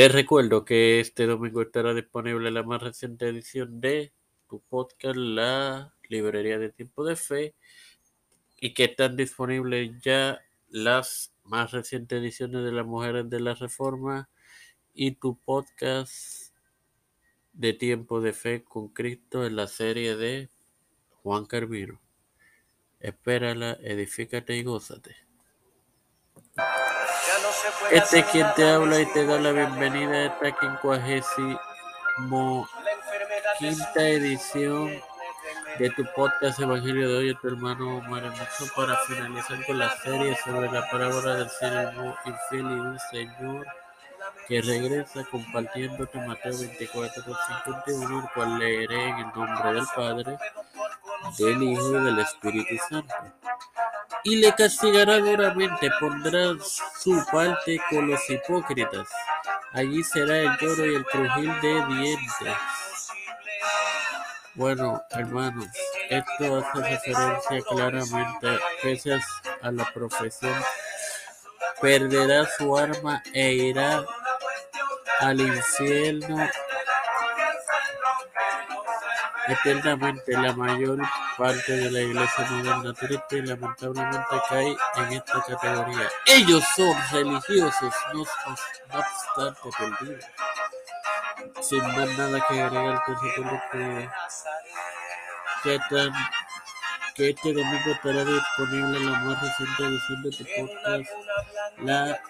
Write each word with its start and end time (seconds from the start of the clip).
Te 0.00 0.08
recuerdo 0.08 0.64
que 0.64 0.98
este 0.98 1.26
domingo 1.26 1.60
estará 1.60 1.92
disponible 1.92 2.50
la 2.50 2.62
más 2.62 2.82
reciente 2.82 3.28
edición 3.28 3.82
de 3.82 4.14
tu 4.48 4.62
podcast, 4.62 5.14
La 5.14 5.94
Librería 6.08 6.58
de 6.58 6.70
Tiempo 6.70 7.04
de 7.04 7.16
Fe, 7.16 7.54
y 8.56 8.72
que 8.72 8.84
están 8.84 9.14
disponibles 9.14 10.00
ya 10.00 10.40
las 10.70 11.34
más 11.44 11.72
recientes 11.72 12.18
ediciones 12.18 12.64
de 12.64 12.72
Las 12.72 12.86
Mujeres 12.86 13.28
de 13.28 13.40
la 13.40 13.52
Reforma 13.52 14.30
y 14.94 15.16
tu 15.16 15.38
podcast 15.38 16.54
de 17.52 17.74
Tiempo 17.74 18.22
de 18.22 18.32
Fe 18.32 18.64
con 18.64 18.88
Cristo 18.88 19.44
en 19.44 19.54
la 19.54 19.66
serie 19.66 20.16
de 20.16 20.48
Juan 21.22 21.44
Carvino. 21.44 22.00
Espérala, 23.00 23.76
edifícate 23.82 24.56
y 24.56 24.62
gózate. 24.62 25.29
Este 27.88 28.20
es 28.20 28.26
quien 28.26 28.46
te 28.54 28.70
habla 28.70 29.00
y 29.00 29.06
te 29.06 29.26
da 29.26 29.40
la 29.40 29.52
bienvenida 29.52 30.12
a 30.12 30.26
esta 30.26 30.52
quincuagésimo 30.52 32.68
quinta 33.58 34.08
edición 34.08 34.92
de 35.78 35.90
tu 35.90 36.04
podcast 36.14 36.60
Evangelio 36.60 37.08
de 37.08 37.18
hoy, 37.18 37.34
tu 37.34 37.48
hermano 37.48 37.98
Hermoso, 37.98 38.66
para 38.76 38.96
finalizar 39.08 39.64
con 39.66 39.78
la 39.78 39.96
serie 39.96 40.36
sobre 40.44 40.70
la 40.70 40.88
parábola 40.90 41.36
del 41.36 41.50
siervo 41.50 42.16
infiel 42.26 42.60
y 42.60 42.80
un 42.80 42.98
señor 43.10 43.66
que 44.46 44.62
regresa 44.62 45.24
compartiéndote 45.24 46.20
Mateo 46.20 46.58
24, 46.58 47.22
51, 47.84 48.20
el 48.20 48.30
cual 48.34 48.58
leeré 48.58 49.08
en 49.08 49.18
el 49.18 49.32
nombre 49.34 49.72
del 49.72 49.86
Padre, 49.96 50.38
del 51.38 51.62
Hijo 51.62 51.98
y 51.98 52.04
del 52.04 52.18
Espíritu 52.20 52.76
Santo 52.88 53.14
y 54.24 54.36
le 54.36 54.54
castigará 54.54 55.18
duramente, 55.18 55.90
pondrá 55.98 56.54
su 56.98 57.24
parte 57.30 57.80
con 57.88 58.10
los 58.10 58.20
hipócritas. 58.28 59.08
Allí 59.72 60.02
será 60.02 60.38
el 60.38 60.56
lloro 60.60 60.86
y 60.86 60.94
el 60.96 61.04
crujir 61.04 61.60
de 61.60 61.86
dientes. 61.86 62.56
Bueno, 64.54 65.02
hermanos, 65.10 65.68
esto 66.10 66.58
hace 66.58 66.80
referencia 66.82 67.62
claramente, 67.68 68.58
pese 68.82 69.20
a 69.62 69.70
la 69.70 69.84
profesión, 69.92 70.54
perderá 71.80 72.46
su 72.58 72.76
arma 72.76 73.22
e 73.32 73.52
irá 73.52 74.04
al 75.20 75.40
infierno 75.40 76.48
eternamente. 79.46 80.32
La 80.32 80.52
mayor 80.52 80.98
parte 81.40 81.72
de 81.72 81.90
la 81.90 82.00
iglesia 82.02 82.44
moderna 82.50 82.92
triste 82.92 83.38
y 83.38 83.42
lamentablemente 83.46 84.36
cae 84.46 84.76
en 84.96 85.12
esta 85.12 85.42
categoría. 85.42 86.10
Ellos 86.26 86.62
son 86.76 86.94
religiosos, 87.10 87.94
no, 88.12 88.20
obstante 88.20 89.70
perdidos. 89.78 90.24
Sin 91.62 91.80
más 91.80 92.18
nada 92.18 92.44
que 92.46 92.60
agregar, 92.60 93.02
te 93.06 93.12
recuerdo 93.14 93.62
que, 93.72 94.08
que, 95.62 95.78
que 97.14 97.30
este 97.30 97.52
domingo 97.54 97.90
estará 97.90 98.22
disponible 98.22 99.00
la 99.00 99.18
más 99.20 99.42
reciente 99.42 99.84
edición 99.84 100.22
de 100.22 100.30
tu 100.30 100.44
podcast, 100.44 101.10
la 101.78 102.22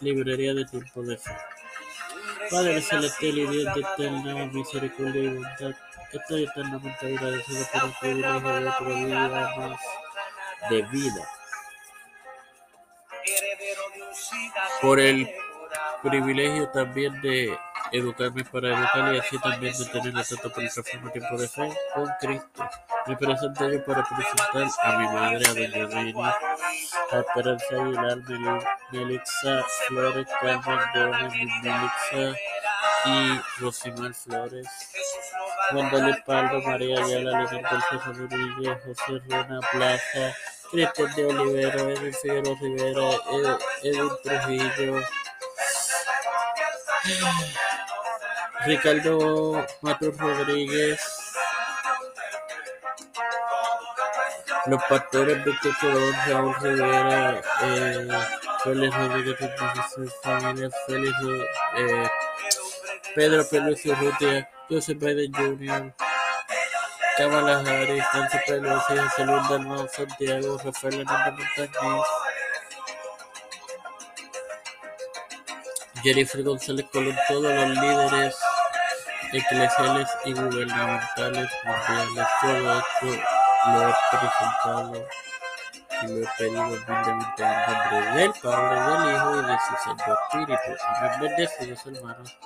librería 0.00 0.52
de 0.52 0.66
tiempo 0.66 1.02
de 1.04 1.16
fe. 1.16 1.34
Padre 2.50 2.82
celestial 2.82 3.38
y 3.38 3.46
Dios 3.46 3.74
de 3.74 3.80
eterna 3.80 4.46
misericordia 4.46 5.22
y 5.22 5.28
bondad, 5.28 5.74
estoy 6.12 6.44
eternamente 6.44 7.06
agradecido 7.06 7.66
por 7.72 7.78
el 7.78 7.94
privilegio 8.00 8.60
de 8.60 8.68
otro 8.68 8.94
día 8.94 9.28
más 9.56 9.80
de 10.68 10.82
vida. 10.82 11.28
Por 14.82 15.00
el 15.00 15.30
privilegio 16.02 16.68
también 16.70 17.20
de 17.20 17.56
educarme 17.92 18.44
para 18.44 18.68
educar 18.68 19.14
y 19.14 19.18
así 19.18 19.38
también 19.38 19.76
de 19.76 19.84
tener 19.86 20.14
la 20.14 20.24
tanto 20.24 20.52
por 20.52 20.62
el 20.62 20.72
transformo 20.72 21.10
tiempo 21.10 21.36
de 21.36 21.48
fe 21.48 21.72
con 21.94 22.08
Cristo. 22.20 22.68
Me 23.06 23.16
presento 23.16 23.70
yo 23.70 23.84
para 23.84 24.04
presentar 24.08 24.68
a 24.82 24.98
mi 24.98 25.06
madre, 25.08 25.46
a 25.46 25.54
doña 25.54 26.02
Nini, 26.02 26.22
a 26.22 27.18
Esperanza 27.18 27.66
Aguilar, 27.70 28.18
Melixa 28.92 29.64
Flores, 29.88 30.26
Carmen 30.40 30.80
Gómez, 30.94 31.32
Melixa 31.62 32.38
y 33.06 33.40
Rosimar 33.60 34.14
Flores. 34.14 34.66
Wendell 35.72 36.22
Paldo, 36.26 36.60
María 36.62 37.02
Ayala, 37.02 37.42
Leonel 37.42 37.82
César 37.90 38.16
Rodríguez, 38.16 38.78
José 38.84 39.22
Rona 39.28 39.60
Plaza, 39.70 40.36
Cristian 40.70 41.14
de 41.14 41.24
Olivero, 41.26 41.90
Edwin 41.90 42.14
Figueroa 42.14 42.56
Rivera, 42.60 43.58
Edwin 43.82 44.10
Trujillo, 44.22 45.00
Ricardo 48.66 49.66
Matos 49.80 50.16
Rodríguez, 50.18 51.00
los 54.66 54.82
pastores 54.84 55.42
Víctor 55.44 55.72
Colón, 55.80 56.14
Raúl 56.26 56.54
Rivera, 56.60 57.42
eh, 57.62 58.08
Félix 58.62 58.96
Rodríguez, 58.96 59.36
sus 59.94 60.14
familias, 60.22 60.72
Félix, 60.86 61.14
eh, 61.76 62.10
Pedro 63.14 63.48
Pelucio 63.48 63.94
Rutia, 63.94 64.50
Joseph 64.68 64.98
Biden 64.98 65.32
Jr., 65.32 65.94
Kamala 67.16 67.60
Harris, 67.60 68.04
Nancy 68.12 68.38
Pelosi, 68.46 68.96
José 68.96 69.24
Luis 69.24 69.92
Santiago, 69.92 70.60
Rafael 70.62 71.00
Hernández 71.00 71.46
Montañez, 71.56 72.06
Jennifer 76.02 76.42
González 76.42 76.86
Colón, 76.92 77.16
todos 77.28 77.54
los 77.54 77.68
líderes 77.68 78.36
eclesiales 79.32 80.08
y 80.24 80.32
gubernamentales 80.32 81.50
mundiales, 81.64 82.26
todo 82.40 82.78
esto 82.78 83.22
lo 83.66 83.88
he 83.88 83.94
presentado 84.10 85.06
y 86.02 86.06
lo 86.06 86.24
he 86.24 86.28
pedido 86.38 86.62
humildemente 86.62 87.42
en 87.42 87.52
nombre 87.66 88.20
del 88.20 88.32
Padre, 88.42 88.80
del 88.80 89.14
Hijo 89.14 89.40
y 89.40 89.44
del 89.46 89.58
Santo 89.84 90.18
Espíritu. 90.22 90.72
Amén. 90.84 91.20
Bendecidos 91.20 91.86
hermanos. 91.86 92.36